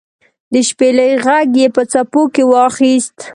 [0.53, 1.27] د شپیلۍ ږغ
[1.59, 3.17] یې په څپو کې واخیست